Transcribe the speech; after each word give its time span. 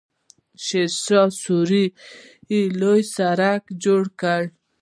شیرشاه 0.63 1.29
سوري 1.41 1.85
لوی 2.79 3.01
سړک 3.15 3.61
جوړ 3.83 4.01
کړ. 4.21 4.41